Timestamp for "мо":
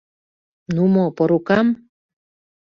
0.93-1.05